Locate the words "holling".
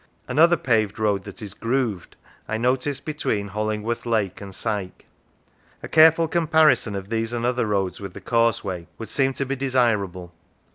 3.49-3.83